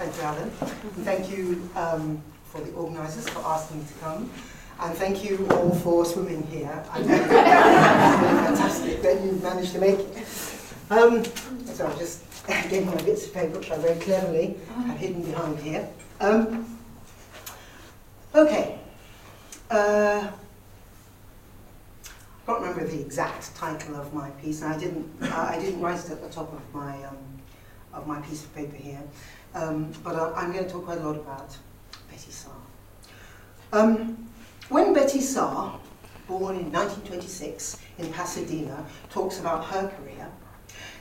[0.00, 0.50] Thank you, Alan.
[1.04, 4.30] Thank you um, for the organisers for asking me to come.
[4.80, 6.82] And thank you all for swimming here.
[6.90, 10.26] I know fantastic that you managed to make it.
[10.88, 11.22] Um,
[11.66, 12.24] so I just
[12.70, 14.56] gave my bits of paper, which I very cleverly
[14.86, 15.86] have hidden behind here.
[16.18, 16.78] Um,
[18.34, 18.78] okay.
[19.70, 20.30] Uh,
[22.06, 25.10] I can't remember the exact title of my piece, and I didn't.
[25.30, 27.18] I didn't write it at the top of my um,
[27.92, 29.02] of my piece of paper here.
[29.54, 31.56] Um, but I, am going to talk quite a lot about
[32.08, 32.52] Betty Saar.
[33.72, 34.28] Um,
[34.68, 35.78] when Betty Saar,
[36.28, 40.28] born in 1926 in Pasadena, talks about her career,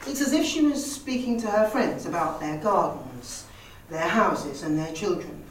[0.07, 3.45] it's as if she was speaking to her friends about their gardens,
[3.89, 5.43] their houses, and their children.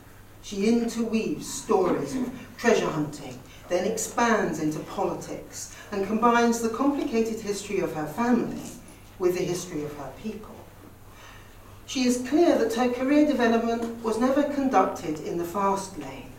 [0.42, 7.80] She interweaves stories of treasure hunting, then expands into politics, and combines the complicated history
[7.80, 8.70] of her family
[9.18, 10.57] with the history of her people.
[11.88, 16.30] She is clear that her career development was never conducted in the fast lane,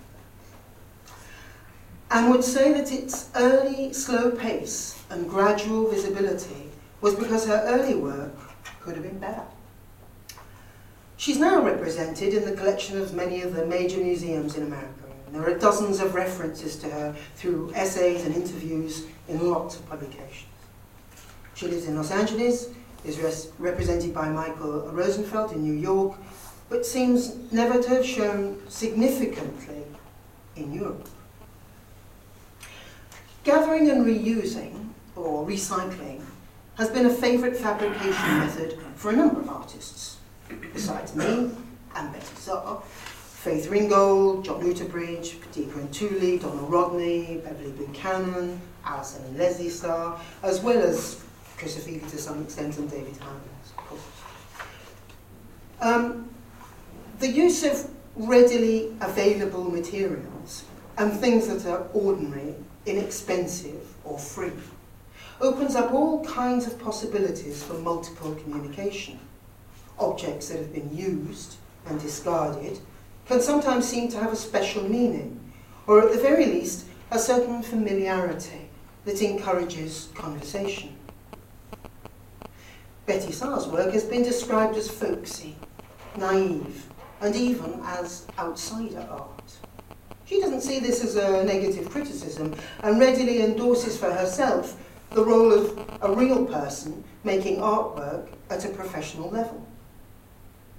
[2.12, 6.70] and would say that its early slow pace and gradual visibility
[7.02, 8.32] was because her early work
[8.80, 9.42] could have been better.
[11.18, 14.94] She's now represented in the collection of many of the major museums in America.
[15.26, 19.90] And There are dozens of references to her through essays and interviews in lots of
[19.90, 20.46] publications.
[21.56, 22.68] She lives in Los Angeles,
[23.06, 26.18] is represented by Michael Rosenfeld in New York,
[26.70, 29.84] but seems never to have shown significantly
[30.56, 31.08] in Europe.
[33.44, 36.22] Gathering and reusing, or recycling,
[36.78, 40.18] has been a favourite fabrication method for a number of artists,
[40.74, 41.52] besides me
[41.96, 49.38] and Betty Saar, Faith Ringgold, John Outterbridge, Deepa Ntuli, Donald Rodney, Beverly Buchanan, Alison and
[49.38, 51.24] Lezley Saar, as well as
[51.60, 54.02] Chris Ofili to some extent and David of course.
[55.82, 56.30] Um,
[57.20, 60.64] the use of readily available materials
[60.98, 64.54] and things that are ordinary, inexpensive or free
[65.42, 69.20] opens up all kinds of possibilities for multiple communication.
[69.98, 72.80] Objects that have been used and discarded
[73.26, 75.40] can sometimes seem to have a special meaning,
[75.88, 78.70] or at the very least, a certain familiarity
[79.04, 80.96] that encourages conversation.
[83.10, 85.56] Betty Saar's work has been described as folksy,
[86.16, 86.86] naive,
[87.22, 89.52] and even as outsider art.
[90.26, 92.54] She doesn't see this as a negative criticism
[92.84, 98.70] and readily endorses for herself the role of a real person making artwork at a
[98.70, 99.68] professional level.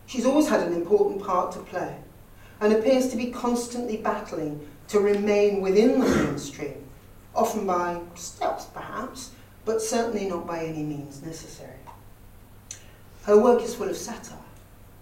[0.07, 1.97] She's always had an important part to play
[2.61, 6.85] and appears to be constantly battling to remain within the mainstream,
[7.35, 9.33] often by stealth perhaps,
[9.65, 11.80] but certainly not by any means necessary.
[13.25, 14.39] Her work is full of satire,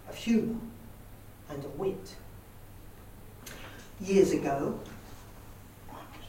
[0.08, 0.58] of humour,
[1.50, 2.16] and of wit.
[4.00, 4.78] Years ago,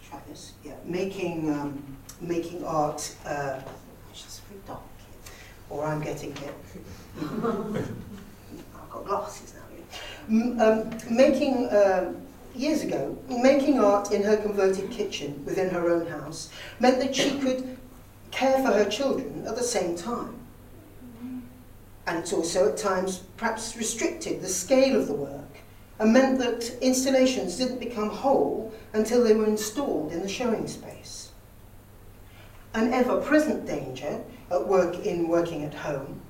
[0.09, 3.59] try this, yeah, making, um, making art, uh,
[4.11, 5.33] it's very dark here,
[5.69, 6.53] or I'm getting it.
[7.22, 9.69] I've got glasses now
[10.29, 12.13] um, making, uh,
[12.55, 16.49] years ago, making art in her converted kitchen within her own house
[16.79, 17.78] meant that she could
[18.31, 20.38] care for her children at the same time.
[22.07, 25.57] And it also at times perhaps restricted the scale of the work
[25.99, 31.31] and meant that installations didn't become whole until they were installed in the showing space.
[32.73, 36.21] An ever-present danger at work in working at home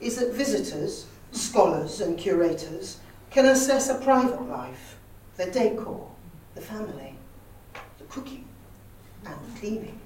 [0.00, 2.98] is that visitors, scholars and curators
[3.30, 4.96] can assess a private life,
[5.36, 6.08] the decor,
[6.54, 7.14] the family,
[7.98, 8.46] the cooking,
[9.26, 10.00] and the cleaning.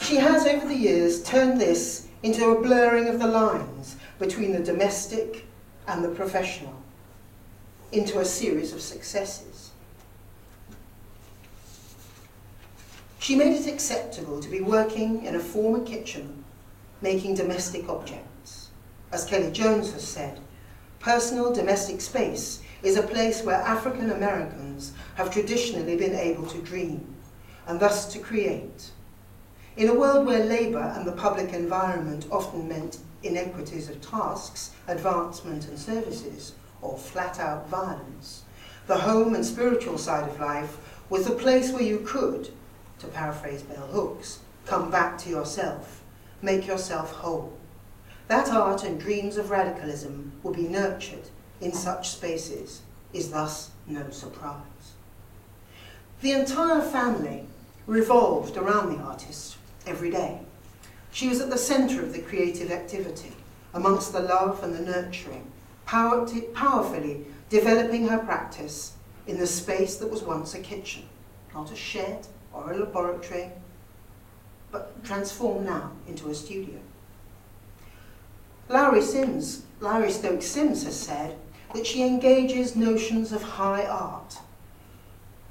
[0.00, 4.62] She has, over the years, turned this into a blurring of the lines between the
[4.62, 5.46] domestic
[5.86, 6.74] and the professional,
[7.92, 9.70] into a series of successes.
[13.18, 16.44] She made it acceptable to be working in a former kitchen,
[17.02, 18.70] making domestic objects.
[19.12, 20.40] As Kellie Jones has said,
[21.00, 27.14] Personal domestic space is a place where African Americans have traditionally been able to dream
[27.66, 28.90] and thus to create.
[29.78, 35.68] In a world where labour and the public environment often meant inequities of tasks, advancement
[35.68, 38.42] and services, or flat-out violence,
[38.88, 40.78] the home and spiritual side of life
[41.08, 42.50] was the place where you could,
[42.98, 46.02] to paraphrase Bell Hooks, come back to yourself,
[46.42, 47.56] make yourself whole.
[48.26, 51.28] That art and dreams of radicalism will be nurtured
[51.60, 52.82] in such spaces
[53.12, 54.94] is thus no surprise.
[56.20, 57.44] The entire family
[57.86, 59.57] revolved around the artist
[59.88, 60.38] every day.
[61.10, 63.32] She was at the centre of the creative activity,
[63.74, 65.50] amongst the love and the nurturing,
[65.86, 68.92] power powerfully developing her practice
[69.26, 71.04] in the space that was once a kitchen,
[71.54, 73.50] not a shed or a laboratory,
[74.70, 76.78] but transformed now into a studio.
[78.68, 81.36] Lowery Sims, Lowery Stokes Sims has said
[81.74, 84.38] that she engages notions of high art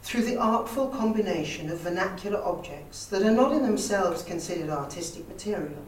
[0.08, 5.84] through the artful combination of vernacular objects that are not in themselves considered artistic material.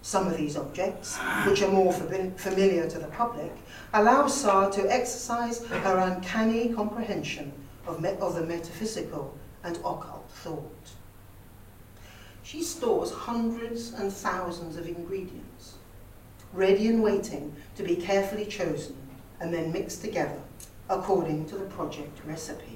[0.00, 3.50] Some of these objects, which are more familiar to the public,
[3.92, 7.52] allow Saar to exercise her uncanny comprehension
[7.84, 10.90] of, of the metaphysical and occult thought.
[12.44, 15.74] She stores hundreds and thousands of ingredients,
[16.52, 18.94] ready and waiting to be carefully chosen
[19.40, 20.38] and then mixed together
[20.88, 22.73] according to the project recipe.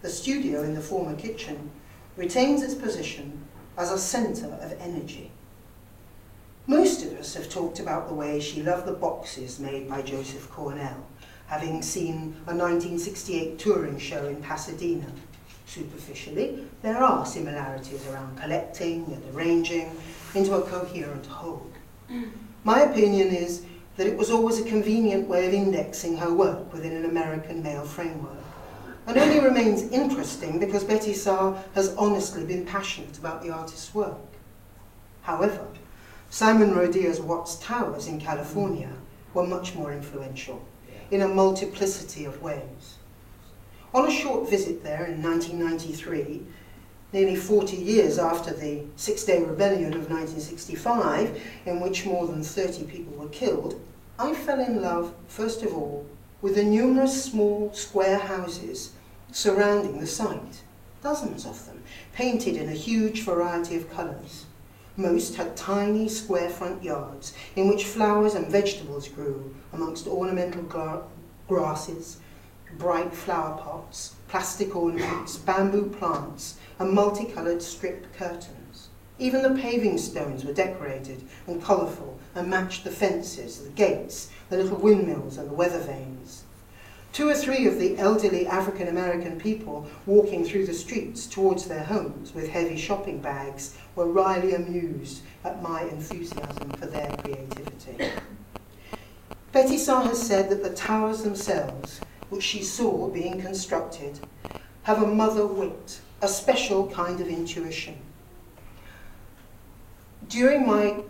[0.00, 1.72] The studio in the former kitchen
[2.16, 3.44] retains its position
[3.76, 5.32] as a centre of energy.
[6.68, 10.48] Most of us have talked about the way she loved the boxes made by Joseph
[10.50, 11.04] Cornell,
[11.48, 15.10] having seen a 1968 touring show in Pasadena.
[15.66, 19.90] Superficially, there are similarities around collecting and arranging
[20.32, 21.66] into a coherent whole.
[22.62, 23.64] My opinion is
[23.96, 27.84] that it was always a convenient way of indexing her work within an American male
[27.84, 28.37] framework
[29.08, 34.18] and only remains interesting because Betty Saar has honestly been passionate about the artist's work.
[35.22, 35.66] However,
[36.28, 38.92] Simon Rodia's Watts Towers in California
[39.32, 40.62] were much more influential
[41.10, 42.98] in a multiplicity of ways.
[43.94, 46.42] On a short visit there in 1993,
[47.14, 53.14] nearly 40 years after the Six-Day Rebellion of 1965, in which more than 30 people
[53.14, 53.80] were killed,
[54.18, 56.04] I fell in love, first of all,
[56.42, 58.92] with the numerous small square houses
[59.32, 60.62] surrounding the site,
[61.02, 61.82] dozens of them,
[62.12, 64.46] painted in a huge variety of colours.
[64.96, 71.02] Most had tiny square front yards in which flowers and vegetables grew amongst ornamental gra
[71.46, 72.18] grasses,
[72.76, 78.88] bright flower pots, plastic ornaments, bamboo plants, and multicoloured strip curtains.
[79.18, 84.56] Even the paving stones were decorated and colourful and matched the fences, the gates, the
[84.56, 86.44] little windmills and the weather vanes.
[87.12, 91.84] Two or three of the elderly African American people walking through the streets towards their
[91.84, 98.12] homes with heavy shopping bags were wryly amused at my enthusiasm for their creativity.
[99.50, 104.20] Betty Saar has said that the towers themselves, which she saw being constructed,
[104.82, 107.96] have a mother wit, a special kind of intuition.
[110.28, 111.02] During my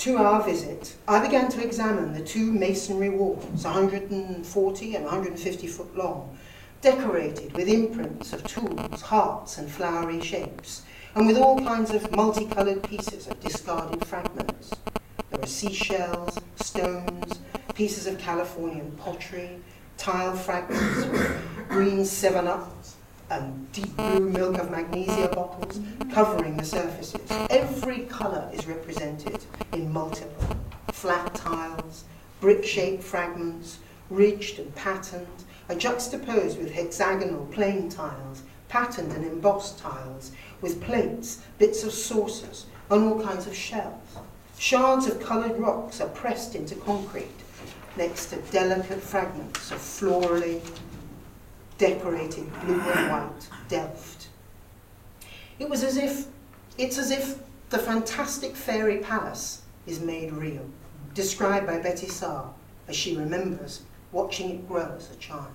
[0.00, 6.38] two-hour visit, I began to examine the two masonry walls, 140 and 150 foot long,
[6.80, 12.82] decorated with imprints of tools, hearts and flowery shapes, and with all kinds of multicoloured
[12.82, 14.70] pieces of discarded fragments.
[15.30, 17.38] There are seashells, stones,
[17.74, 19.60] pieces of Californian pottery,
[19.98, 21.04] tile fragments
[21.68, 22.79] green 7-ups,
[23.30, 25.80] and deep blue milk of magnesia bottles
[26.12, 27.20] covering the surfaces.
[27.48, 30.56] Every colour is represented in multiple
[30.92, 32.04] flat tiles,
[32.40, 33.78] brick-shaped fragments,
[34.10, 35.26] ridged and patterned,
[35.68, 42.66] are juxtaposed with hexagonal plain tiles, patterned and embossed tiles, with plates, bits of saucers,
[42.90, 44.16] and all kinds of shells.
[44.58, 47.28] Shards of coloured rocks are pressed into concrete
[47.96, 50.60] next to delicate fragments of florally
[51.80, 54.28] decorated blue and white Delft.
[55.58, 56.26] It was as if,
[56.76, 57.38] it's as if
[57.70, 60.68] the fantastic fairy palace is made real,
[61.14, 62.52] described by Betty Saar
[62.86, 63.82] as she remembers
[64.12, 65.46] watching it grow as a child.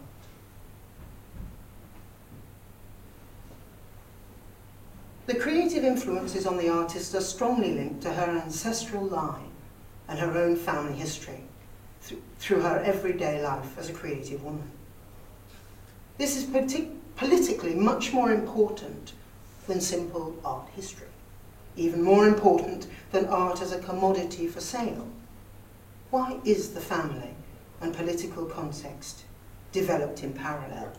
[5.27, 9.51] The creative influences on the artist are strongly linked to her ancestral line
[10.07, 11.43] and her own family history
[12.39, 14.71] through her everyday life as a creative woman.
[16.17, 16.45] This is
[17.17, 19.13] politically much more important
[19.67, 21.07] than simple art history,
[21.75, 25.07] even more important than art as a commodity for sale.
[26.11, 27.35] Why is the family
[27.81, 29.23] and political context
[29.73, 30.93] developed in parallel?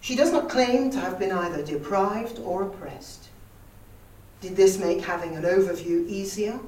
[0.00, 3.28] she does not claim to have been either deprived or oppressed.
[4.40, 6.58] Did this make having an overview easier?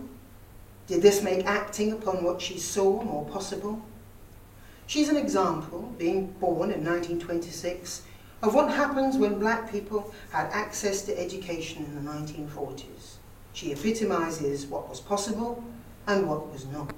[0.86, 3.82] Did this make acting upon what she saw more possible?
[4.86, 8.02] She's an example, being born in 1926,
[8.42, 13.16] of what happens when black people had access to education in the 1940s.
[13.54, 15.64] She epitomizes what was possible
[16.06, 16.94] and what was not.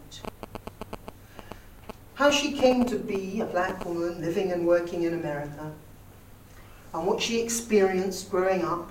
[2.15, 5.73] How she came to be a black woman living and working in America,
[6.93, 8.91] and what she experienced growing up,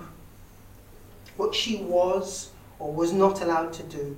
[1.36, 4.16] what she was or was not allowed to do,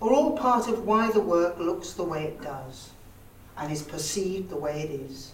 [0.00, 2.90] are all part of why the work looks the way it does
[3.56, 5.32] and is perceived the way it is.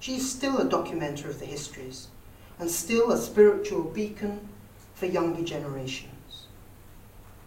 [0.00, 2.08] She is still a documenter of the histories
[2.58, 4.48] and still a spiritual beacon
[4.94, 6.46] for younger generations.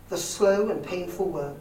[0.09, 1.57] The slow and painful work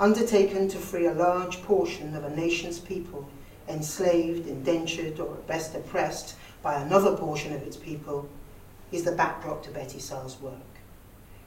[0.00, 3.28] undertaken to free a large portion of a nation's people
[3.68, 8.28] enslaved, indentured, or at best oppressed by another portion of its people,
[8.90, 10.54] is the backdrop to Betty Saar's work.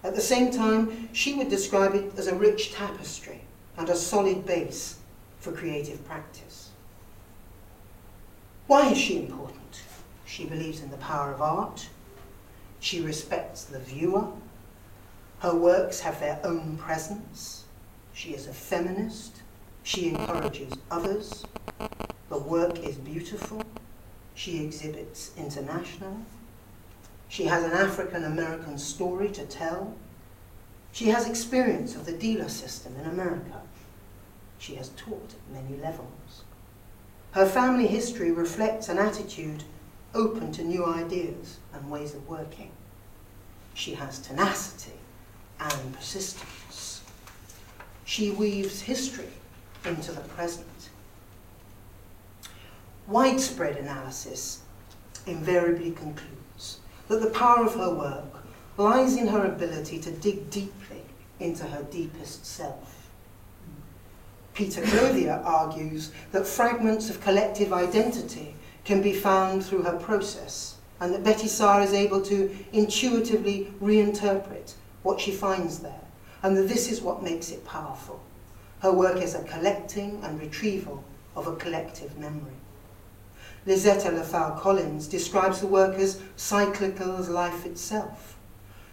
[0.04, 3.42] At the same time, she would describe it as a rich tapestry
[3.78, 4.98] and a solid base
[5.42, 6.70] for creative practice.
[8.68, 9.82] Why is she important?
[10.26, 11.90] She believes in the power of art.
[12.80, 14.28] She respects the viewer.
[15.40, 17.66] Her works have their own presence.
[18.14, 19.42] She is a feminist.
[19.84, 21.44] She encourages others.
[22.30, 23.64] The work is beautiful.
[24.36, 26.24] She exhibits internationally.
[27.28, 29.96] She has an African American story to tell.
[30.92, 33.62] She has experience of the dealer system in America.
[34.62, 36.44] She has taught at many levels.
[37.32, 39.64] Her family history reflects an attitude
[40.14, 42.70] open to new ideas and ways of working.
[43.74, 45.00] She has tenacity
[45.60, 47.02] and persistence.
[48.06, 49.32] She weaves history
[49.84, 50.90] into the present.
[53.08, 54.62] Widespread analysis
[55.26, 58.46] invariably concludes that the power of her work
[58.78, 61.02] lies in her ability to dig deeply
[61.40, 62.91] into her deepest self.
[64.62, 68.54] Peter Clothier argues that fragments of collective identity
[68.86, 74.76] can be found through her process, and that Betty Saar is able to intuitively reinterpret
[75.02, 76.04] what she finds there,
[76.44, 78.22] and that this is what makes it powerful.
[78.84, 81.04] Her work is a collecting and retrieval
[81.36, 82.54] of a collective memory.
[83.66, 88.38] Lizzetta LeFalle Collins describes the work as cyclical as life itself.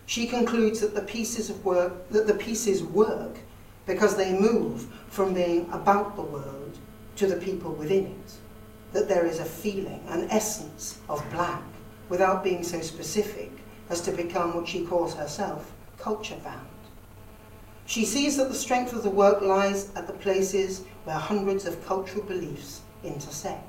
[0.06, 3.36] She concludes that the pieces of work that the pieces work
[3.88, 6.78] because they move from being about the world
[7.16, 8.32] to the people within it.
[8.92, 11.62] That there is a feeling, an essence of black,
[12.08, 13.50] without being so specific
[13.90, 16.68] as to become what she calls herself culture bound.
[17.86, 21.84] She sees that the strength of the work lies at the places where hundreds of
[21.86, 23.64] cultural beliefs intersect.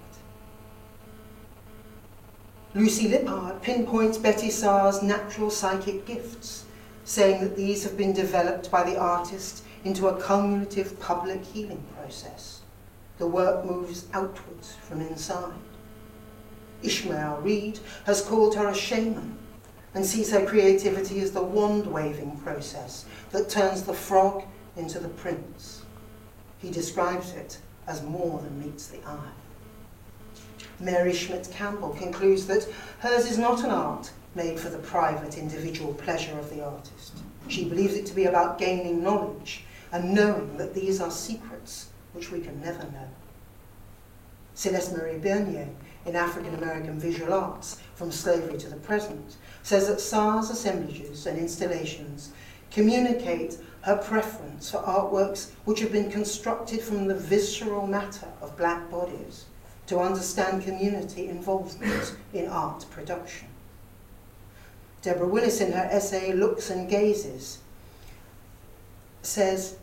[2.75, 6.65] Lucy Lippard pinpoints Betty Saar's natural psychic gifts,
[7.05, 12.61] saying that these have been developed by the artist into a cumulative public healing process.
[13.17, 15.53] The work moves outwards from inside.
[16.81, 19.37] Ishmael Reed has called her a shaman
[19.93, 24.43] and sees her creativity as the wand-waving process that turns the frog
[24.77, 25.83] into the prince.
[26.59, 27.57] He describes it
[27.87, 29.31] as more than meets the eye.
[30.79, 32.67] Mary Schmidt Campbell concludes that
[32.99, 37.17] hers is not an art made for the private individual pleasure of the artist.
[37.47, 42.31] She believes it to be about gaining knowledge and knowing that these are secrets which
[42.31, 43.09] we can never know.
[44.53, 45.69] Celeste Marie Bernier,
[46.05, 51.37] in African American Visual Arts, From Slavery to the Present, says that Saar's assemblages and
[51.37, 52.31] installations
[52.71, 58.89] communicate her preference for artworks which have been constructed from the visceral matter of black
[58.91, 59.45] bodies
[59.87, 63.47] to understand community involvement in art production.
[65.01, 67.59] Deborah Willis, in her essay Looks and Gazes,
[69.21, 69.77] says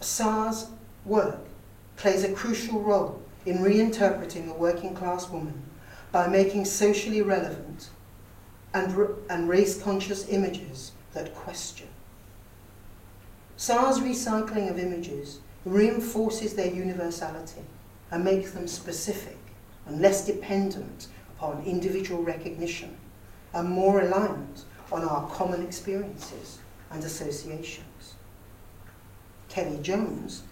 [0.00, 0.68] Saar's
[1.04, 1.38] work
[1.96, 5.62] plays a crucial role in reinterpreting the working class woman
[6.12, 7.90] by making socially relevant
[8.74, 8.94] and,
[9.28, 11.88] and race conscious images that question.
[13.56, 17.62] Saar's recycling of images reinforces their universality
[18.10, 19.36] and makes them specific
[19.86, 22.96] and less dependent upon individual recognition
[23.52, 26.58] and more reliant on our common experiences
[26.90, 27.89] and associations.
[29.50, 30.44] Kellie Jones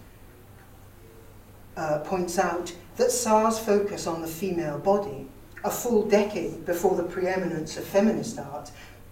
[1.75, 5.27] uh, points out that Saar's focus on the female body,
[5.63, 8.71] a full decade before the preeminence of feminist art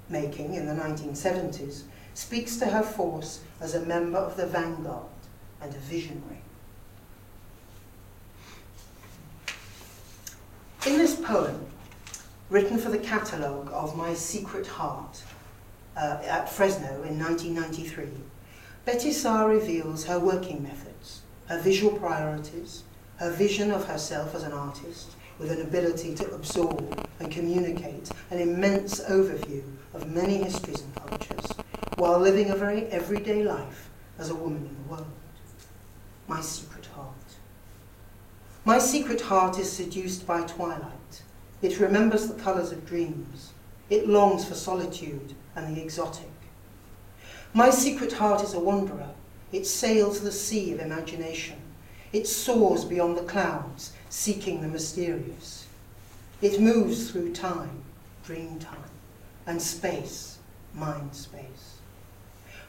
[0.09, 5.05] making in the 1970s, speaks to her force as a member of the vanguard
[5.61, 6.41] and a visionary.
[10.85, 11.65] In this poem,
[12.49, 15.23] written for the catalogue of My Secret Heart
[15.95, 18.07] uh, at Fresno in 1993,
[18.87, 22.83] Betty Saar reveals her working methods, her visual priorities,
[23.17, 28.39] her vision of herself as an artist, with an ability to absorb and communicate an
[28.39, 29.61] immense overview
[29.93, 31.51] of many histories and cultures,
[31.97, 33.89] while living a very everyday life
[34.19, 35.11] as a woman in the world.
[36.29, 37.35] My secret heart.
[38.63, 41.23] My secret heart is seduced by twilight.
[41.61, 43.51] It remembers the colours of dreams.
[43.89, 46.36] It longs for solitude and the exotic.
[47.53, 49.09] My secret heart is a wanderer,
[49.51, 51.55] It sails the sea of imagination.
[52.11, 55.65] It soars beyond the clouds, seeking the mysterious.
[56.41, 57.83] It moves through time,
[58.25, 58.91] dream time,
[59.45, 60.37] and space,
[60.73, 61.77] mind space.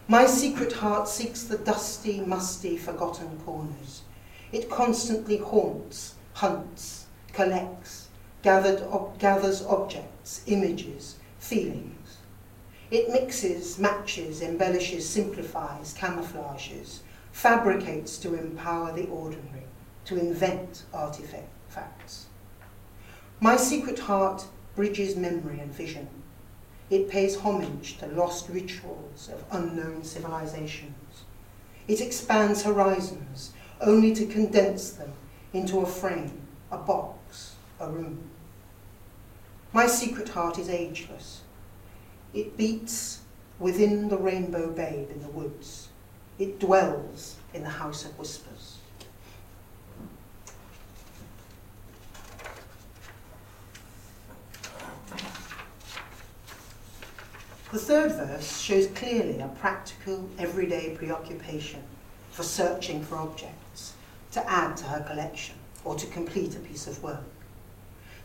[0.07, 4.03] My secret heart seeks the dusty, musty, forgotten corners.
[4.53, 8.09] It constantly haunts, hunts, collects,
[8.43, 11.98] gathered ob- gathers objects, images, feelings.
[12.91, 17.01] It mixes, matches, embellishes, simplifies, camouflages,
[17.33, 19.65] fabricates to empower the ordinary,
[20.07, 22.27] to invent artifacts.
[23.41, 26.09] My secret heart bridges memory and vision.
[26.89, 31.25] It pays homage to lost rituals of unknown civilizations.
[31.87, 35.13] It expands horizons only to condense them
[35.53, 36.41] into a frame,
[36.71, 38.31] a box, a room.
[39.73, 41.43] My secret heart is ageless.
[42.35, 43.21] It beats
[43.59, 45.89] within the rainbow babe in the woods.
[46.39, 48.79] It dwells in the house of whispers.
[57.71, 61.83] The third verse shows clearly a practical, everyday preoccupation
[62.31, 63.93] for searching for objects
[64.33, 67.25] to add to her collection or to complete a piece of work.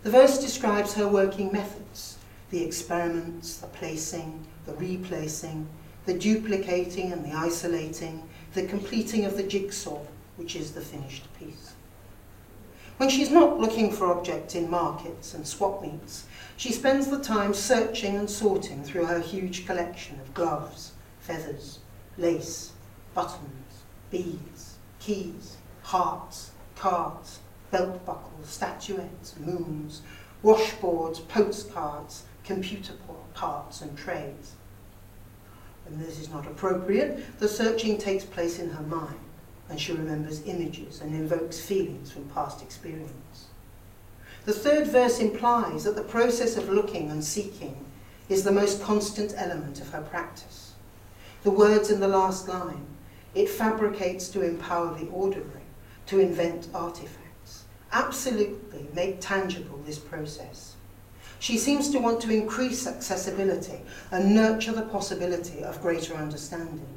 [0.03, 2.17] The verse describes her working methods
[2.53, 5.67] the experiments, the placing, the replacing,
[6.05, 8.21] the duplicating and the isolating,
[8.53, 9.99] the completing of the jigsaw,
[10.35, 11.73] which is the finished piece.
[12.97, 17.55] When she's not looking for objects in markets and swap meets, she spends the time
[17.55, 20.91] searching and sorting through her huge collection of gloves,
[21.21, 21.79] feathers,
[22.19, 22.73] lace,
[23.15, 23.81] buttons,
[24.11, 27.39] beads, keys, hearts, cards,
[27.71, 30.03] belt buckles, statuettes, moons,
[30.43, 32.93] washboards, postcards, computer
[33.33, 34.53] parts and trays.
[35.85, 39.19] When this is not appropriate, the searching takes place in her mind,
[39.69, 43.47] and she remembers images and invokes feelings from past experience.
[44.45, 47.85] The third verse implies that the process of looking and seeking
[48.29, 50.73] is the most constant element of her practice.
[51.43, 52.85] The words in the last line,
[53.35, 55.63] it fabricates to empower the ordinary,
[56.07, 60.72] to invent artifacts, absolutely make tangible this process.
[61.43, 66.87] She seems to want to increase accessibility and nurture the possibility of greater understanding.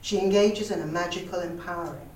[0.00, 2.08] She engages in a magical empowering,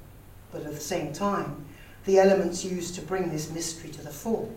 [0.53, 1.67] but at the same time,
[2.07, 4.49] the elements used to bring this mystery to the fore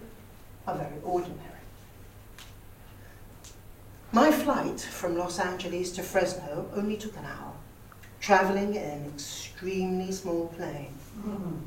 [0.66, 1.60] are very ordinary.
[4.14, 7.52] My flight from Los Angeles to Fresno only took an hour,
[8.22, 11.58] traveling in an extremely small plane mm-hmm.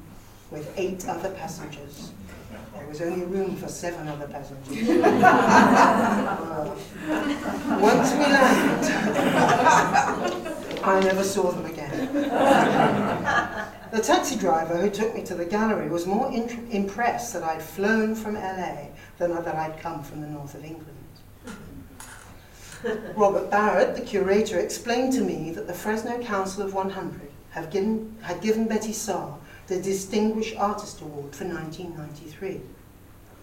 [0.50, 2.12] With eight other passengers.
[2.74, 4.68] There was only room for seven other passengers.
[7.80, 8.92] once we landed,
[10.84, 12.12] I never saw them again.
[13.92, 18.14] The taxi driver who took me to the gallery was more impressed that I'd flown
[18.14, 20.92] from LA than that I'd come from the north of England.
[23.16, 27.30] Robert Barrett, the curator, explained to me that the Fresno Council of 100
[27.70, 32.60] given, had given Betty Saar the Distinguished Artist Award for 1993.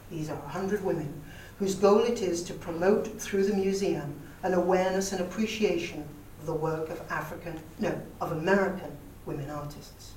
[0.10, 1.22] These are 100 women
[1.60, 6.08] whose goal it is to promote through the museum an awareness and appreciation
[6.40, 8.92] of the work of African, no, of American
[9.26, 10.14] women artists.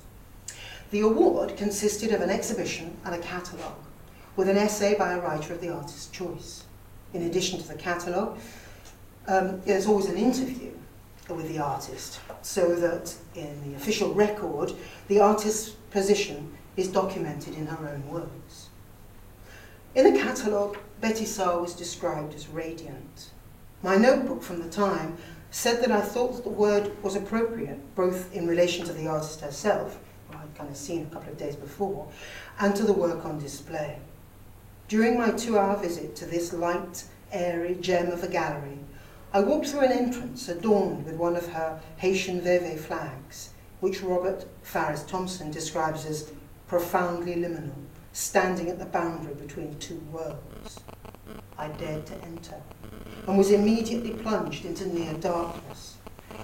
[0.91, 3.79] The award consisted of an exhibition and a catalogue,
[4.35, 6.63] with an essay by a writer of the artist's choice.
[7.13, 8.37] In addition to the catalogue,
[9.27, 10.71] um, there's always an interview
[11.29, 14.71] with the artist, so that in the official record,
[15.09, 18.69] the artist's position is documented in her own words.
[19.95, 23.31] In the catalogue, Betty Saar was described as radiant.
[23.81, 25.17] My notebook from the time
[25.49, 29.41] said that I thought that the word was appropriate, both in relation to the artist
[29.41, 32.07] herself, who I'd kind of seen a couple of days before,
[32.59, 33.97] and to the work on display.
[34.87, 38.79] During my two-hour visit to this light, airy gem of a gallery,
[39.33, 44.45] I walked through an entrance adorned with one of her Haitian Veve flags, which Robert
[44.63, 46.31] Farris Thompson describes as
[46.67, 47.73] profoundly liminal,
[48.11, 50.81] standing at the boundary between two worlds.
[51.57, 52.61] I dared to enter,
[53.27, 55.97] and was immediately plunged into near darkness,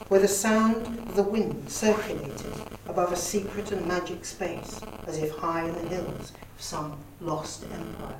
[0.07, 2.53] where the sound of the wind circulated
[2.87, 7.63] above a secret and magic space, as if high in the hills of some lost
[7.63, 8.19] empire.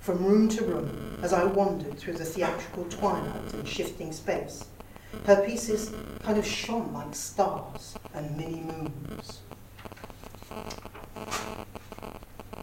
[0.00, 4.66] From room to room, as I wandered through the theatrical twilight and shifting space,
[5.26, 9.40] her pieces kind of shone like stars and mini moons.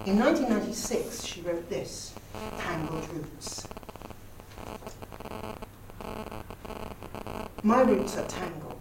[0.06, 2.14] In 1996, she wrote this,
[2.58, 3.68] Tangled Roots.
[7.64, 8.80] My roots are tangled.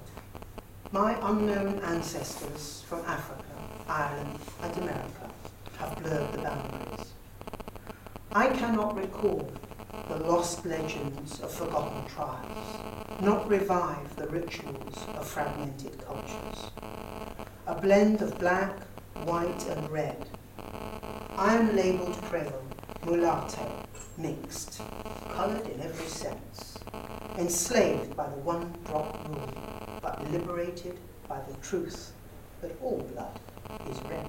[0.92, 3.44] my unknown ancestors from Africa,
[3.88, 5.30] Ireland, and America
[5.78, 7.12] have blurred the boundaries.
[8.32, 9.50] I cannot recall
[10.08, 16.70] the lost legends of forgotten tribes, not revive the rituals of fragmented cultures.
[17.66, 18.76] A blend of black,
[19.24, 20.24] white, and red.
[21.36, 22.62] I am labelled Creole,
[23.04, 23.84] mulatto,
[24.16, 24.80] mixed,
[25.30, 26.78] coloured in every sense,
[27.36, 29.52] enslaved by the one drop rule,
[30.00, 32.12] but liberated by the truth
[32.60, 33.40] that all blood
[33.90, 34.26] is red.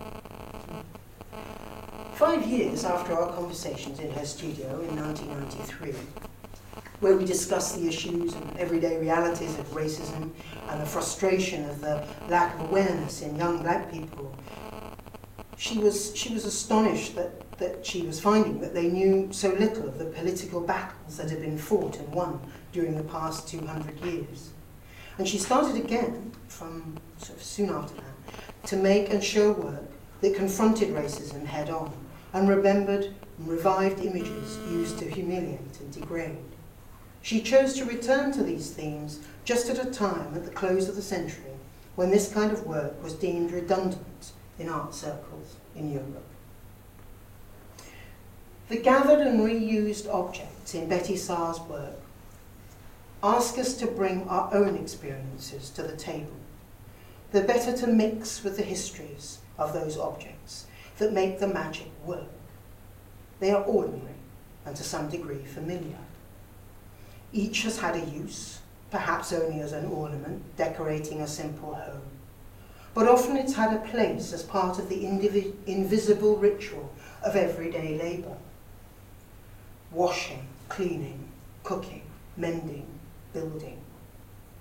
[2.15, 5.93] Five years after our conversations in her studio in 1993,
[6.99, 10.31] where we discussed the issues and everyday realities of racism
[10.69, 14.35] and the frustration of the lack of awareness in young black people,
[15.57, 19.87] she was, she was astonished that, that she was finding that they knew so little
[19.87, 22.39] of the political battles that had been fought and won
[22.71, 24.51] during the past 200 years.
[25.17, 29.83] And she started again, from sort of soon after that, to make and show work
[30.21, 31.91] that confronted racism head on
[32.33, 36.37] and remembered and revived images used to humiliate and degrade.
[37.21, 40.95] She chose to return to these themes just at a time at the close of
[40.95, 41.51] the century
[41.95, 46.23] when this kind of work was deemed redundant in art circles in Europe.
[48.69, 51.97] The gathered and reused objects in Betty Saar's work
[53.23, 56.37] ask us to bring our own experiences to the table.
[57.31, 60.67] The better to mix with the histories of those objects
[60.99, 62.29] that make the magic work.
[63.39, 64.13] They are ordinary
[64.65, 65.97] and to some degree familiar.
[67.31, 72.01] Each has had a use, perhaps only as an ornament, decorating a simple home.
[72.93, 76.91] But often it's had a place as part of the invisible ritual
[77.23, 78.35] of everyday labour.
[79.91, 81.29] Washing, cleaning,
[81.63, 82.01] cooking,
[82.35, 82.87] mending,
[83.31, 83.79] building.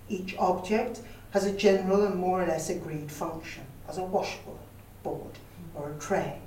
[0.07, 1.01] Each object
[1.31, 4.57] has a general and more or less agreed function, as a washboard,
[5.03, 5.39] board,
[5.75, 6.39] or a tray,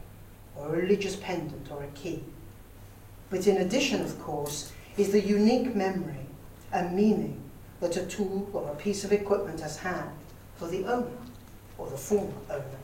[0.57, 2.23] or a religious pendant or a key.
[3.31, 6.27] But in addition, of course, is the unique memory
[6.73, 7.41] and meaning
[7.81, 10.09] that a tool or a piece of equipment has had
[10.57, 11.19] for the owner
[11.79, 12.79] or the former owner.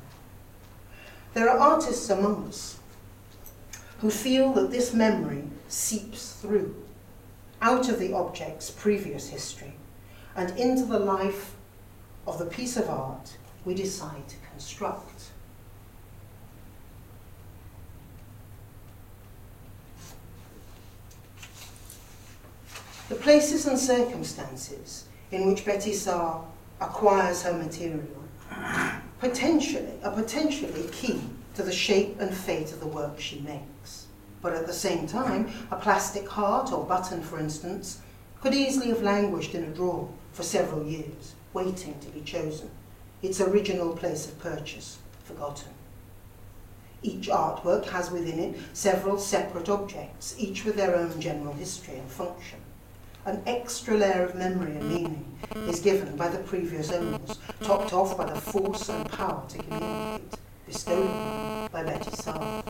[1.35, 2.79] There are artists among us
[4.01, 6.75] who feel that this memory seeps through
[7.61, 9.75] out of the object's previous history
[10.37, 11.55] and into the life
[12.27, 15.18] of the piece of art we decide to construct.
[23.09, 26.45] The places and circumstances in which Betty Saar
[26.79, 28.07] acquires her material
[29.19, 31.23] potentially are potentially key
[31.55, 34.09] to the shape and fate of the work she makes.
[34.43, 38.03] But at the same time, a plastic heart or button, for instance,
[38.43, 42.71] could easily have languished in a drawer for several years, waiting to be chosen,
[43.23, 45.73] its original place of purchase forgotten.
[47.03, 52.11] Each artwork has within it several separate objects, each with their own general history and
[52.11, 52.58] function
[53.29, 55.39] an extra layer of memory and meaning
[55.69, 60.35] is given by the previous owners, topped off by the force and power to communicate,
[60.67, 62.63] bestowed by Betty Saar.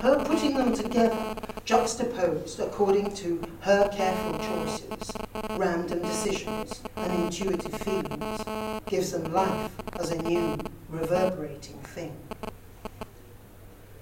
[0.00, 5.12] Her putting them together, juxtaposed according to her careful choices,
[5.50, 8.42] random decisions, and intuitive feelings,
[8.86, 12.16] gives them life as a new, reverberating thing.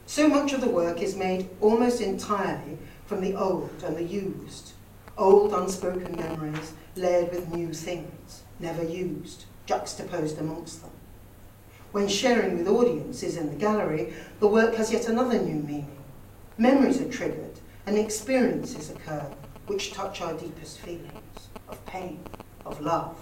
[0.07, 4.73] So much of the work is made almost entirely from the old and the used,
[5.17, 10.91] old unspoken memories layered with new things, never used, juxtaposed amongst them.
[11.93, 15.97] When sharing with audiences in the gallery, the work has yet another new meaning.
[16.57, 19.31] Memories are triggered and experiences occur
[19.67, 22.21] which touch our deepest feelings of pain,
[22.65, 23.17] of love,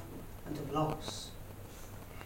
[0.46, 1.30] and of loss.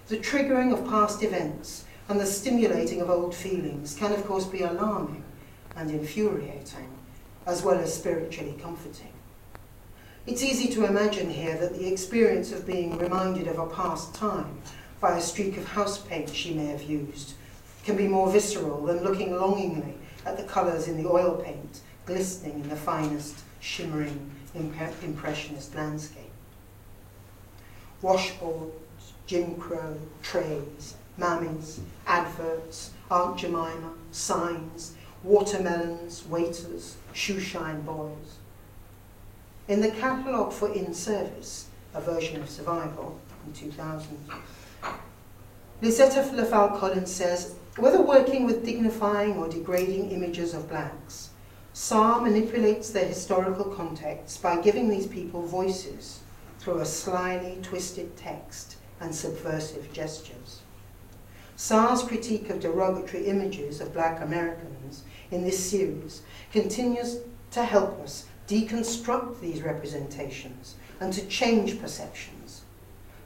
[0.09, 4.63] The triggering of past events and the stimulating of old feelings can, of course, be
[4.63, 5.25] alarming
[5.77, 6.89] and infuriating,
[7.47, 9.12] as well as spiritually comforting.
[10.25, 14.61] It's easy to imagine here that the experience of being reminded of a past time
[15.01, 17.35] by a streak of house paint she may have used
[17.83, 22.61] can be more visceral than looking longingly at the colours in the oil paint glistening
[22.61, 26.31] in the finest, shimmering, impressionist landscape.
[28.01, 28.71] Washboards,
[29.27, 38.39] Jim Crow, trays, mammies, adverts, Aunt Jemima, signs, watermelons, waiters, shoeshine boys.
[39.69, 44.19] In the catalogue for In Service, a version of Survival in 2000,
[45.81, 51.31] Lizzetta LeFalle Collins says, whether working with dignifying or degrading images of blacks,
[51.73, 56.21] Saar manipulates their historical context by giving these people voices
[56.59, 60.61] through a slyly twisted text and subversive gestures.
[61.57, 66.23] Saar's critique of derogatory images of black Americans in this series
[66.53, 67.19] continues
[67.53, 72.63] to help us deconstruct these representations and to change perceptions.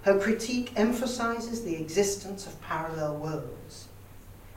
[0.02, 3.88] Her critique emphasizes the existence of parallel worlds.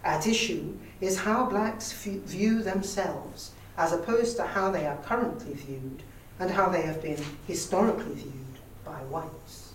[0.03, 6.03] At issue is how blacks view themselves as opposed to how they are currently viewed
[6.39, 8.33] and how they have been historically viewed
[8.85, 9.73] by whites.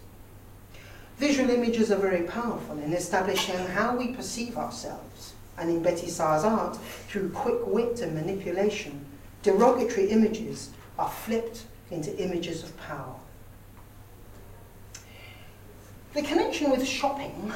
[1.18, 6.44] Visual images are very powerful in establishing how we perceive ourselves, and in Betty Saar's
[6.44, 6.76] art,
[7.08, 9.04] through quick wit and manipulation,
[9.44, 13.14] derogatory images are flipped into images of power.
[16.14, 17.52] The connection with shopping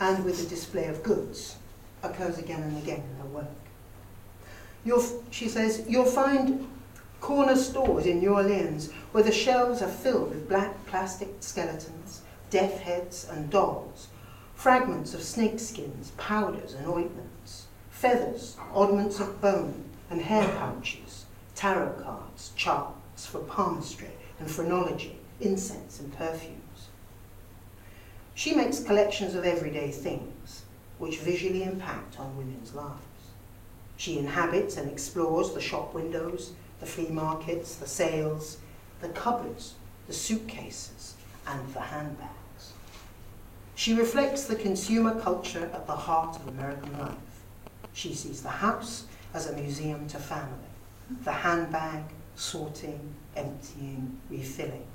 [0.00, 1.56] and with the display of goods
[2.02, 3.46] occurs again and again in her work.
[4.84, 6.68] You'll, she says, you'll find
[7.20, 12.80] corner stores in New Orleans where the shelves are filled with black plastic skeletons, death
[12.80, 14.08] heads and dolls,
[14.54, 22.02] fragments of snake skins, powders and ointments, feathers, oddments of bone and hair pouches, tarot
[22.02, 26.88] cards, charts for palmistry and phrenology, incense and perfumes.
[28.34, 30.62] She makes collections of everyday things
[30.98, 33.00] which visually impact on women's lives.
[33.96, 38.58] She inhabits and explores the shop windows, the flea markets, the sales,
[39.00, 39.74] the cupboards,
[40.06, 41.14] the suitcases,
[41.46, 42.72] and the handbags.
[43.74, 47.14] She reflects the consumer culture at the heart of American life.
[47.92, 49.04] She sees the house
[49.36, 50.72] as a museum to family,
[51.24, 52.02] the handbag,
[52.36, 54.86] sorting, emptying, refilling,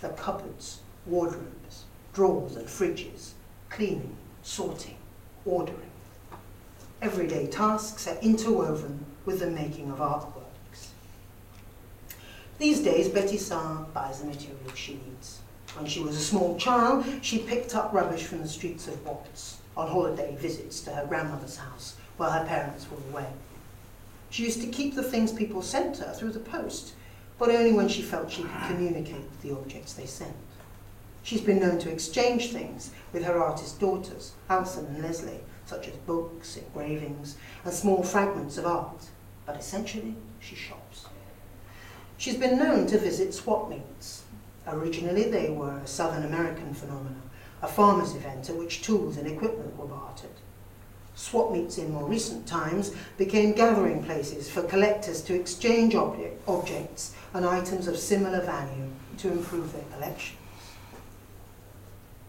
[0.00, 3.32] the cupboards, wardrobes, drawers and fridges,
[3.68, 4.96] cleaning, sorting,
[5.44, 5.90] ordering.
[7.02, 10.88] Everyday tasks are interwoven with the making of artworks.
[12.58, 15.40] These days, Betty Saar buys the material she needs.
[15.76, 19.58] When she was a small child, she picked up rubbish from the streets of Watts
[19.76, 23.26] on holiday visits to her grandmother's house while her parents were away.
[24.34, 26.94] She used to keep the things people sent her through the post,
[27.38, 30.34] but only when she felt she could communicate the objects they sent.
[31.22, 35.94] She's been known to exchange things with her artist daughters, Alison and Lezley, such as
[35.98, 39.06] books, engravings, and small fragments of art,
[39.46, 41.06] but essentially she shops.
[42.18, 44.24] She's been known to visit swap meets.
[44.66, 47.30] Originally they were a Southern American phenomenon,
[47.62, 50.40] a farmers' event at which tools and equipment were bartered.
[51.16, 57.14] Swap meets in more recent times became gathering places for collectors to exchange object, objects
[57.34, 60.38] and items of similar value to improve their collections.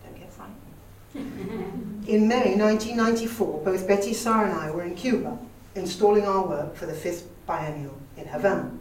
[0.04, 2.06] Don't get frightened.
[2.08, 5.38] In May 1994, both Betty Saar and I were in Cuba,
[5.74, 8.72] installing our work for the fifth biennial in Havana.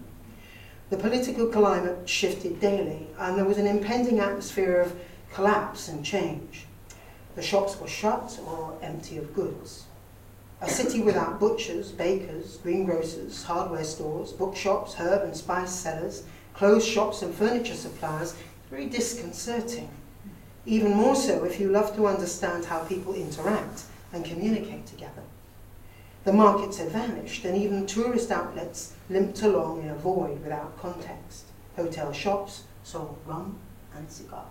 [0.91, 4.95] The political climate shifted daily, and there was an impending atmosphere of
[5.33, 6.67] collapse and change.
[7.37, 9.87] The shops were shut or empty of goods.
[10.65, 16.25] A city without butchers, bakers, greengrocers, hardware stores, bookshops, herb and spice sellers,
[16.55, 18.35] clothes shops and furniture suppliers,
[18.71, 19.91] very disconcerting
[20.67, 25.23] even more so if you love to understand how people interact and communicate together.
[26.25, 31.45] The markets had vanished, and even tourist outlets limped along in a void without context.
[31.77, 33.59] Hotel shops sold rum
[33.95, 34.47] and cigars.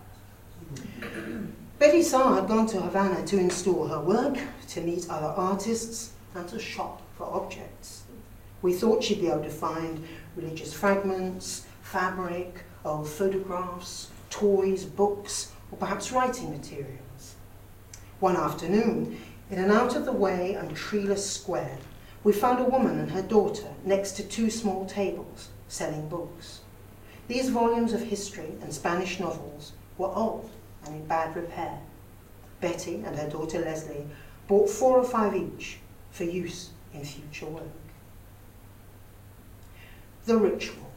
[1.84, 4.38] Betty Saar had gone to Havana to install her work,
[4.70, 8.04] to meet other artists, and to shop for objects.
[8.62, 15.78] We thought she'd be able to find religious fragments, fabric, old photographs, toys, books, or
[15.78, 17.36] perhaps writing materials.
[18.22, 19.20] One afternoon,
[19.52, 21.80] in an out-of-the-way and treeless square,
[22.24, 26.62] we found a woman and her daughter next to two small tables selling books.
[27.28, 30.50] These volumes of history and Spanish novels were old
[30.86, 31.80] and in bad repair.
[32.62, 34.06] Betty and her daughter Lezley
[34.48, 35.78] bought four or five each
[36.12, 37.64] for use in future work.
[40.26, 40.92] The ritual,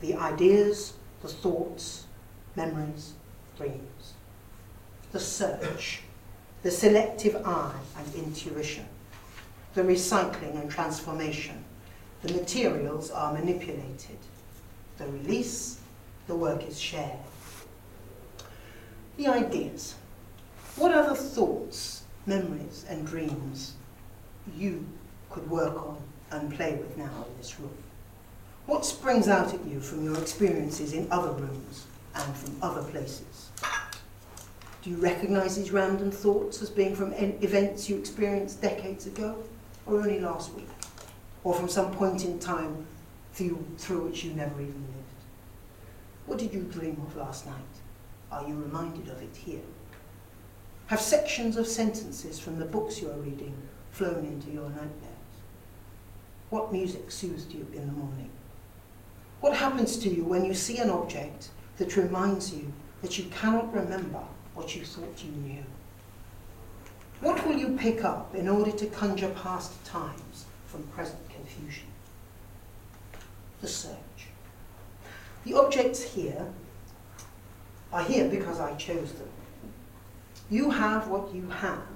[0.00, 2.06] the ideas, the thoughts,
[2.54, 3.14] memories,
[3.56, 4.14] dreams.
[5.10, 6.02] The search,
[6.62, 8.86] the selective eye and intuition,
[9.74, 11.64] the recycling and transformation.
[12.22, 14.18] The materials are manipulated.
[14.96, 15.80] The release,
[16.28, 17.18] the work is shared.
[19.22, 19.94] The ideas.
[20.74, 23.74] What other thoughts, memories, and dreams
[24.56, 24.84] you
[25.30, 27.76] could work on and play with now in this room?
[28.66, 33.50] What springs out at you from your experiences in other rooms and from other places?
[34.82, 39.40] Do you recognize these random thoughts as being from events you experienced decades ago
[39.86, 40.66] or only last week?
[41.44, 42.88] Or from some point in time
[43.34, 45.22] through, through which you never even lived?
[46.26, 47.81] What did you dream of last night?
[48.32, 49.60] Are you reminded of it here?
[50.86, 53.54] Have sections of sentences from the books you are reading
[53.90, 55.12] flown into your nightmares?
[56.48, 58.30] What music soothed you in the morning?
[59.40, 63.72] What happens to you when you see an object that reminds you that you cannot
[63.74, 64.22] remember
[64.54, 65.64] what you thought you knew?
[67.20, 71.86] What will you pick up in order to conjure past times from present confusion?
[73.60, 74.28] The search.
[75.44, 76.46] The objects here
[77.92, 79.28] are here because I chose them.
[80.50, 81.86] You have what you have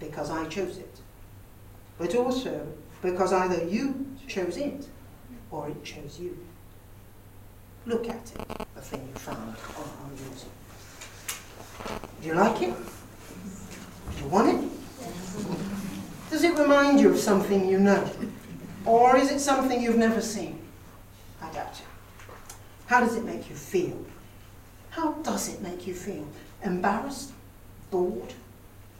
[0.00, 1.00] because I chose it,
[1.98, 2.66] but also
[3.02, 4.86] because either you chose it
[5.50, 6.36] or it chose you.
[7.84, 10.48] Look at it, the thing you found on our music.
[12.20, 12.74] Do you like it?
[12.74, 14.70] Do you want it?
[16.30, 18.08] Does it remind you of something you know?
[18.86, 20.58] Or is it something you've never seen?
[21.40, 21.86] I doubt it.
[22.86, 24.04] How does it make you feel?
[24.92, 26.26] How does it make you feel?
[26.62, 27.32] Embarrassed?
[27.90, 28.34] Bored?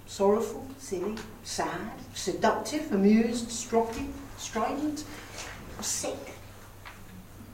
[0.06, 0.66] Sorrowful?
[0.78, 1.16] Silly?
[1.44, 1.92] Sad?
[2.14, 2.90] Seductive?
[2.92, 3.48] Amused?
[3.50, 4.08] Stroppy?
[4.38, 5.04] Strident?
[5.82, 6.32] Sick?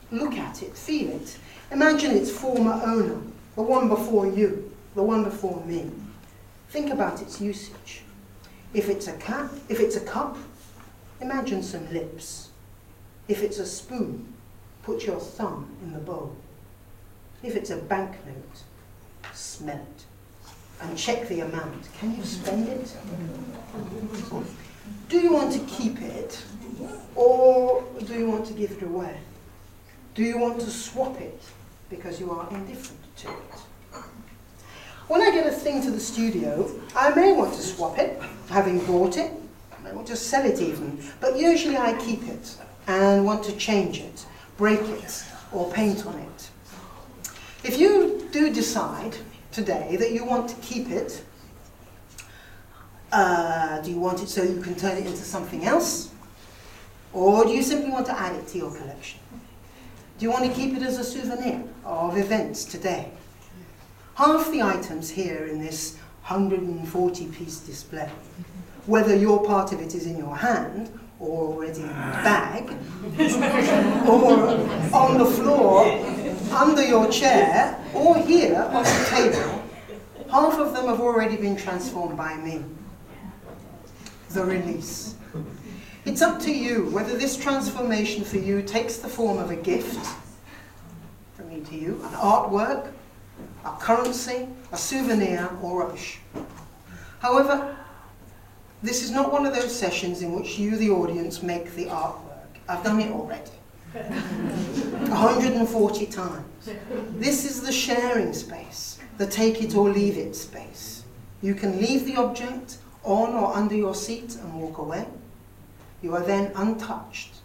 [0.09, 1.37] Look at it, feel it.
[1.69, 3.19] Imagine its former owner,
[3.57, 5.91] the one before you, the one before me.
[6.69, 8.03] Think about its usage.
[8.73, 10.37] If it's a cup, if it's a cup,
[11.19, 12.51] imagine some lips.
[13.27, 14.33] If it's a spoon,
[14.83, 16.37] put your thumb in the bowl.
[17.41, 18.63] If it's a banknote,
[19.33, 20.05] smell it
[20.81, 21.87] and check the amount.
[21.99, 22.95] Can you spend it?
[25.07, 26.43] Do you want to keep it
[27.15, 29.17] or do you want to give it away?
[30.15, 31.41] Do you want to swap it
[31.89, 33.55] because you are indifferent to it?
[35.07, 38.85] When I get a thing to the studio, I may want to swap it, having
[38.85, 39.31] bought it.
[39.75, 43.55] I may want to sell it even, but usually I keep it and want to
[43.57, 44.25] change it,
[44.57, 46.38] break it, or paint on it.
[47.63, 49.17] If you do decide
[49.51, 51.23] today that you want to keep it,
[53.11, 56.11] uh, do you want it so you can turn it into something else?
[57.11, 59.19] Or do you simply want to add it to your collection?
[60.17, 63.11] Do you want to keep it as a souvenir of events today?
[64.15, 68.09] Half the items here in this 140 piece display,
[68.85, 72.69] whether your part of it is in your hand or already in the bag,
[74.07, 74.49] or
[74.93, 75.85] on the floor,
[76.51, 79.63] under your chair, or here on the table,
[80.29, 82.63] half of them have already been transformed by me.
[84.29, 85.15] The release.
[86.05, 90.05] It's up to you whether this transformation for you takes the form of a gift
[91.35, 92.91] from me to you, an artwork,
[93.65, 96.19] a currency, a souvenir, or rubbish.
[97.19, 97.75] However,
[98.81, 102.45] this is not one of those sessions in which you, the audience, make the artwork.
[102.67, 103.51] I've done it already.
[103.93, 106.69] 140 times.
[107.11, 111.03] This is the sharing space, the take it or leave it space.
[111.41, 115.07] You can leave the object on or under your seat and walk away.
[116.01, 117.35] You are then untouched,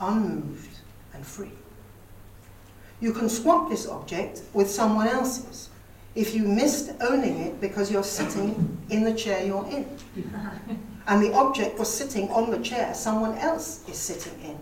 [0.00, 0.78] unmoved,
[1.14, 1.52] and free.
[3.00, 5.70] You can swap this object with someone else's
[6.14, 9.86] if you missed owning it because you're sitting in the chair you're in.
[11.06, 14.58] And the object was sitting on the chair someone else is sitting in.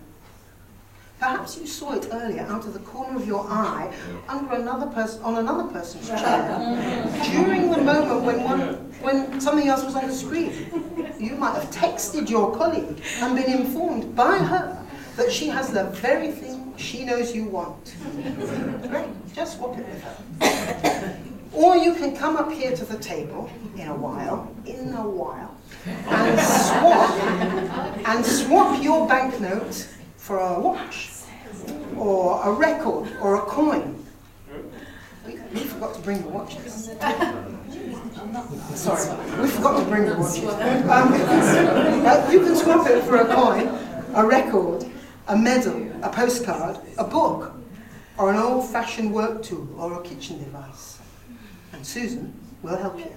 [1.19, 3.93] Perhaps you saw it earlier out of the corner of your eye
[4.29, 8.61] under another person on another person's chair during the moment when one
[9.01, 10.53] when something else was on the screen.
[11.19, 15.85] You might have texted your colleague and been informed by her that she has the
[15.85, 17.97] very thing she knows you want.
[18.89, 21.19] Great, just swap it with her.
[21.53, 25.57] Or you can come up here to the table in a while, in a while,
[25.85, 27.11] and swap
[28.07, 29.89] and swap your banknote
[30.29, 31.09] for a watch,
[31.97, 34.05] or a record, or a coin.
[35.27, 36.91] We, we forgot to bring the watches.
[38.75, 40.45] Sorry, we forgot to bring the watches.
[40.45, 40.53] Um,
[42.07, 43.69] uh, you can swap it for a coin,
[44.15, 44.85] a record,
[45.29, 47.55] a medal, a postcard, a book,
[48.19, 50.99] or an old-fashioned work tool or a kitchen device.
[51.73, 53.15] And Susan will help you.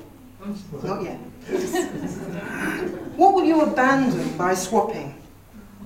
[0.82, 1.18] Not yet.
[3.18, 5.21] what will you abandon by swapping?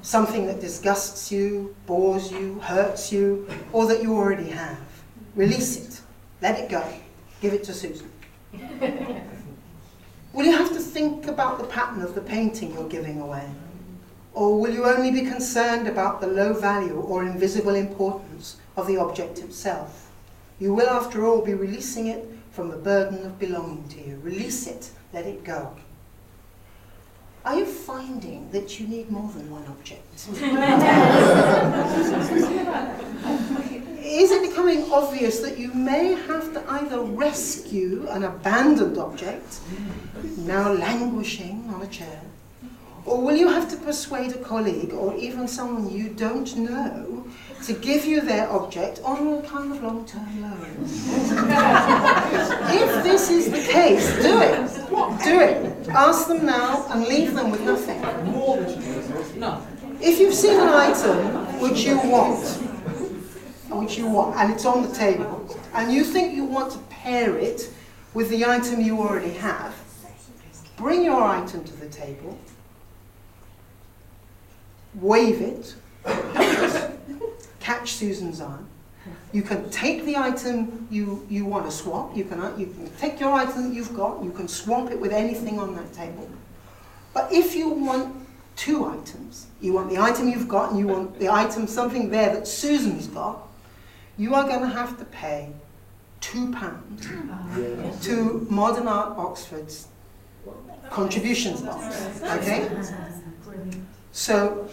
[0.06, 4.78] Something that disgusts you, bores you, hurts you, or that you already have.
[5.36, 6.02] Release it.
[6.42, 6.84] Let it go.
[7.42, 8.12] Give it to Susan.
[10.34, 13.50] will you have to think about the pattern of the painting you're giving away?
[14.34, 18.98] Or will you only be concerned about the low value or invisible importance of the
[18.98, 20.12] object itself?
[20.60, 24.20] You will, after all, be releasing it from the burden of belonging to you.
[24.22, 24.92] Release it.
[25.14, 25.76] Let it go.
[27.46, 30.02] Are you finding that you need more than one object?
[34.04, 39.60] is it becoming obvious that you may have to either rescue an abandoned object,
[40.38, 42.22] now languishing on a chair,
[43.06, 47.28] or will you have to persuade a colleague or even someone you don't know
[47.64, 50.78] to give you their object on a kind of long-term loan?
[52.74, 54.85] if this is the case, do it.
[55.24, 55.88] Do it.
[55.90, 58.02] Ask them now and leave them with nothing.
[60.02, 62.46] If you've seen an item which you want,
[63.72, 67.38] which you want, and it's on the table, and you think you want to pair
[67.38, 67.72] it
[68.14, 69.74] with the item you already have,
[70.78, 72.38] bring your item to the table,
[74.96, 75.76] wave it,
[77.60, 78.60] catch Susan's eye.
[79.34, 82.16] You can take the item you, you want to swap.
[82.16, 84.24] You can, uh, you can take your item that you've got.
[84.24, 86.30] You can swap it with anything on that table.
[87.14, 88.16] But if you want
[88.56, 92.34] two items, you want the item you've got and you want the item, something there
[92.34, 93.48] that Susan's got,
[94.18, 95.52] you are going to have to pay
[96.22, 97.08] two pounds
[98.06, 99.88] to Modern Art Oxford's
[100.90, 102.22] contributions box.
[102.24, 102.70] Okay?
[104.12, 104.70] So,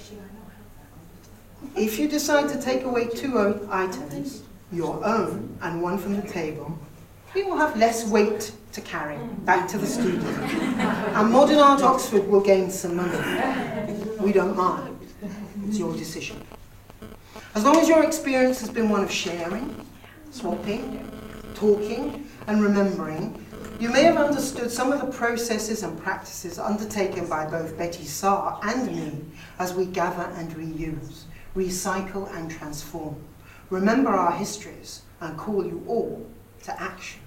[1.76, 4.42] if you decide to take away two items,
[4.72, 6.78] your own and one from the table,
[7.34, 10.20] you will have less weight to carry back to the studio.
[10.20, 13.18] And Modern Art Oxford will gain some money.
[14.20, 14.98] We don't mind.
[15.66, 16.42] It's your decision.
[17.54, 19.86] As long as your experience has been one of sharing,
[20.30, 21.10] swapping,
[21.54, 23.44] talking, and remembering,
[23.78, 28.58] you may have understood some of the processes and practices undertaken by both Betty Saar
[28.62, 29.24] and me
[29.58, 31.24] as we gather and reuse,
[31.56, 33.16] recycle and transform.
[33.70, 36.26] Remember our histories and call you all
[36.64, 37.20] to action.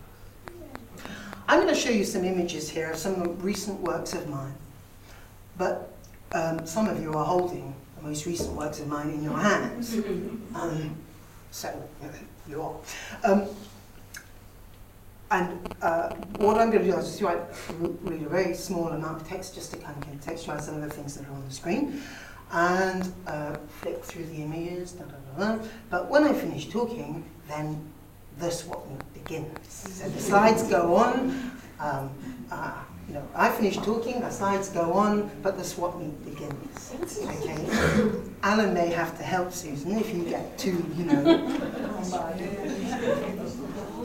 [1.47, 4.55] I'm going to show you some images here of some recent works of mine,
[5.57, 5.91] but
[6.31, 9.97] um, some of you are holding the most recent works of mine in your hands.
[10.55, 10.95] Um,
[11.51, 11.89] so,
[12.47, 12.75] you are.
[13.23, 13.47] Um,
[15.31, 17.41] and uh, what I'm going to do is just write,
[17.79, 20.89] read a very small amount of text just to kind of contextualize some of the
[20.89, 22.01] things that are on the screen
[22.55, 24.93] and uh, flick through the images.
[24.93, 27.85] Da, da, da, but when I finish talking, then
[28.39, 29.69] the swap meet begins.
[29.69, 31.51] So the slides go on.
[31.79, 32.09] Um,
[32.49, 32.73] uh,
[33.09, 36.95] you know, I finish talking, the slides go on, but the swap meet begins.
[37.23, 38.11] Okay?
[38.41, 41.21] Alan may have to help Susan if you get too, you know,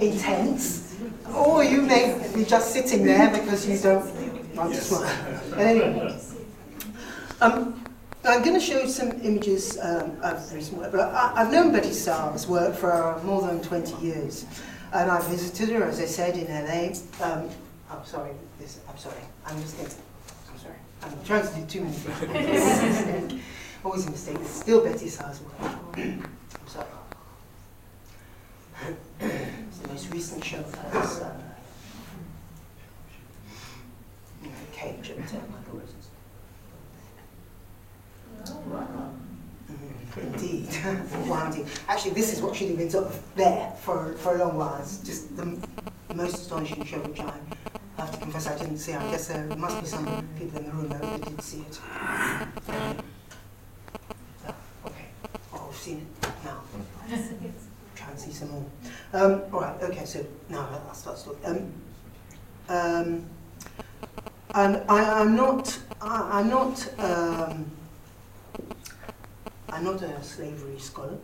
[0.00, 0.96] intense.
[1.32, 5.08] Or you may be just sitting there because you don't want to swap.
[5.50, 6.20] But anyway.
[7.40, 7.89] Um,
[8.22, 11.72] I'm going to show you some images um, of recent work, but I, have known
[11.72, 14.44] Betty Saar's work for more than 20 years.
[14.92, 16.92] And I've visited her, as I said, in LA.
[17.24, 17.48] Um,
[17.90, 19.22] oh, sorry, this, I'm sorry.
[19.46, 19.94] I'm just getting,
[20.52, 20.74] I'm sorry.
[21.02, 23.42] I'm trying to do too many things.
[23.84, 24.36] Always a mistake.
[24.40, 25.72] It's still Betty Saar's work.
[25.96, 26.28] I'm
[26.66, 26.86] sorry.
[29.20, 31.20] it's the most recent show of hers.
[31.20, 31.39] Uh,
[42.00, 44.78] Actually, this is what should have been sort of there for, for a long while.
[44.80, 45.44] It's just the
[46.14, 47.34] most astonishing show which I
[47.98, 48.94] have to confess I didn't see.
[48.94, 51.78] I guess there must be some people in the room that did see it.
[54.86, 55.04] Okay.
[55.52, 56.62] Oh, we've seen it now.
[57.94, 58.64] Try and see some more.
[59.12, 59.82] Um, all right.
[59.82, 60.06] Okay.
[60.06, 61.18] So now I'll start.
[61.18, 61.36] start.
[61.44, 61.70] Um,
[62.70, 63.26] um,
[64.54, 65.78] and I, am not.
[66.00, 66.98] I, am not.
[66.98, 67.70] Um,
[69.68, 71.18] I'm not a slavery scholar,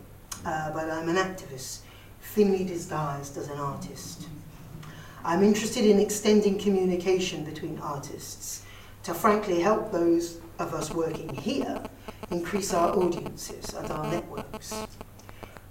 [0.45, 1.79] uh, but I'm an activist,
[2.21, 4.27] thinly disguised as an artist.
[5.23, 8.63] I'm interested in extending communication between artists
[9.03, 11.81] to frankly help those of us working here
[12.31, 14.73] increase our audiences and our networks.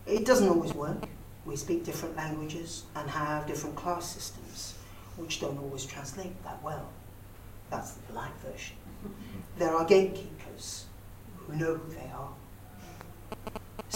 [0.06, 1.06] It doesn't always work.
[1.44, 4.74] We speak different languages and have different class systems,
[5.16, 6.88] which don't always translate that well.
[7.70, 8.76] That's the polite version.
[9.58, 10.86] There are gatekeepers
[11.36, 12.30] who know who they are.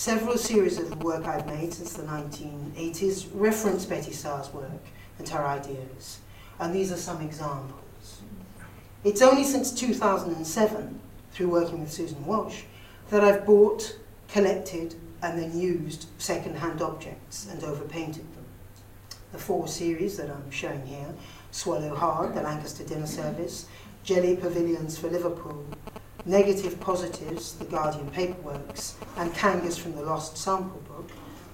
[0.01, 4.81] Several series of work I've made since the 1980s reference Betty Saar's work
[5.19, 6.21] and her ideas.
[6.59, 8.23] And these are some examples.
[9.05, 11.01] It's only since 2007,
[11.33, 12.63] through working with Susan Walsh,
[13.11, 13.99] that I've bought,
[14.29, 18.47] collected, and then used second-hand objects and overpainted them.
[19.33, 21.13] The four series that I'm showing here,
[21.51, 23.67] Swallow Hard, the Lancaster Dinner Service,
[24.03, 25.67] Jelly Pavilions for Liverpool,
[26.27, 31.11] Negative Positives, the Guardian Paperworks, and Kangas from the Lost Sample Book,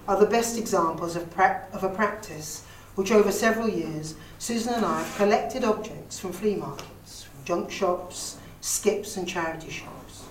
[0.09, 1.23] are the best examples of,
[1.71, 2.65] of a practice
[2.95, 7.71] which over several years Susan and I have collected objects from flea markets, from junk
[7.71, 10.25] shops, skips and charity shops.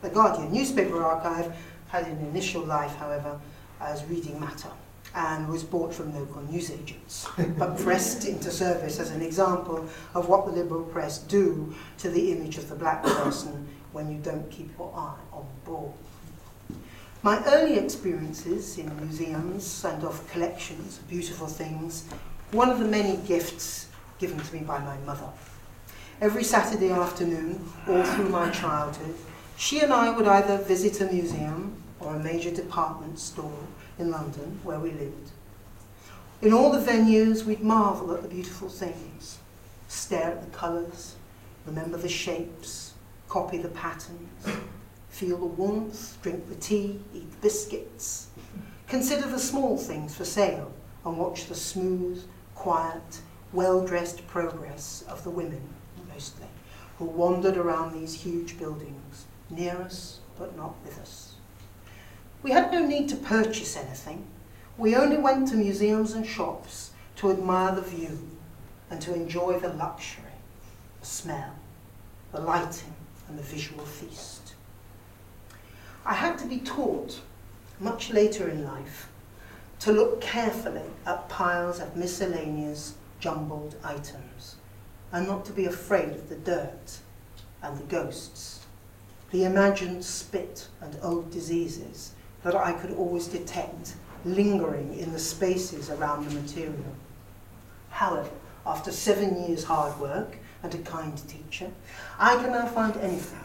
[0.00, 1.54] The Guardian newspaper archive
[1.88, 3.38] had an initial life, however,
[3.78, 4.70] as reading matter
[5.14, 7.28] and was bought from local newsagents,
[7.58, 12.32] but pressed into service as an example of what the liberal press do to the
[12.32, 15.94] image of the black person when you don't keep your eye on the ball.
[17.22, 22.04] My early experiences in museums and of collections of beautiful things,
[22.50, 23.88] one of the many gifts
[24.18, 25.28] given to me by my mother.
[26.20, 29.14] Every Saturday afternoon, all through my childhood,
[29.56, 33.64] she and I would either visit a museum or a major department store
[33.98, 35.30] in London where we lived.
[36.40, 39.38] In all the venues, we'd marvel at the beautiful things,
[39.86, 41.14] stare at the colours,
[41.66, 42.91] remember the shapes,
[43.32, 44.46] copy the patterns,
[45.08, 48.26] feel the warmth, drink the tea, eat the biscuits,
[48.86, 50.70] consider the small things for sale,
[51.06, 52.22] and watch the smooth,
[52.54, 53.22] quiet,
[53.54, 55.62] well-dressed progress of the women,
[56.12, 56.46] mostly,
[56.98, 61.36] who wandered around these huge buildings, near us but not with us.
[62.42, 64.26] We had no need to purchase anything.
[64.76, 68.28] We only went to museums and shops to admire the view
[68.90, 70.36] and to enjoy the luxury,
[71.00, 71.54] the smell,
[72.30, 72.92] the lighting,
[73.28, 74.54] and the visual feast.
[76.04, 77.20] I had to be taught,
[77.78, 79.08] much later in life,
[79.80, 84.56] to look carefully at piles of miscellaneous, jumbled items,
[85.12, 86.98] and not to be afraid of the dirt
[87.62, 88.66] and the ghosts,
[89.30, 92.12] the imagined spit and old diseases
[92.42, 93.94] that I could always detect
[94.24, 96.94] lingering in the spaces around the material.
[97.90, 98.30] However,
[98.66, 101.70] after seven years hard work and a kind teacher,
[102.18, 103.40] I can now find anything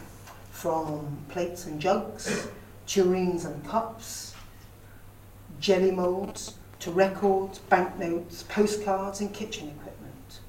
[0.50, 2.48] from plates and jugs,
[2.86, 4.34] tureens and cups,
[5.60, 10.40] jelly molds, to records, banknotes, postcards and kitchen equipment.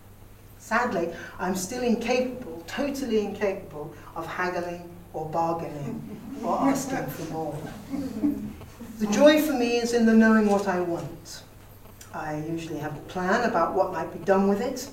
[0.60, 1.10] Sadly,
[1.40, 7.58] I'm still incapable, totally incapable, of haggling or bargaining or asking for more.
[9.00, 11.44] The joy for me is in the knowing what I want.
[12.14, 14.90] I usually have a plan about what might be done with it.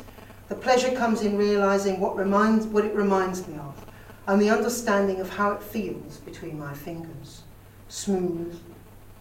[0.49, 3.87] The pleasure comes in realizing what, reminds, what it reminds me of
[4.29, 7.43] and the understanding of how it feels between my fingers.
[7.89, 8.59] Smooth,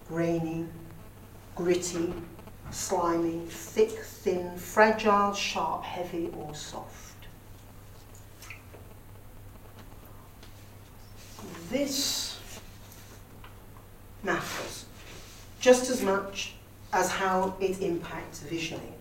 [0.07, 0.65] grainy,
[1.55, 2.13] gritty,
[2.71, 7.05] slimy, thick, thin, fragile, sharp, heavy, or soft.
[11.69, 12.39] this
[14.23, 14.86] matters
[15.59, 16.53] just as much
[16.93, 18.94] as how it impacts visually.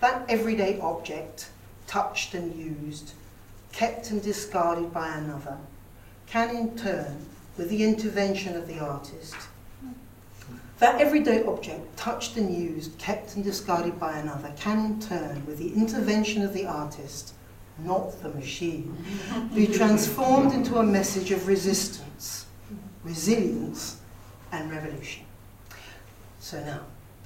[0.00, 1.50] That everyday object,
[1.86, 3.12] touched and used,
[3.72, 5.58] kept and discarded by another,
[6.26, 7.26] can in turn,
[7.56, 9.34] with the intervention of the artist,
[10.78, 15.58] that everyday object, touched and used, kept and discarded by another, can in turn, with
[15.58, 17.32] the intervention of the artist,
[17.78, 18.96] not the machine,
[19.54, 22.46] be transformed into a message of resistance,
[23.04, 24.00] resilience,
[24.52, 25.24] and revolution.
[26.40, 26.82] So now,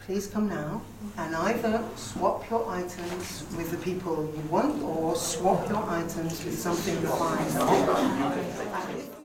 [0.07, 0.83] please come now
[1.19, 6.59] and either swap your items with the people you want or swap your items with
[6.59, 9.11] something you find.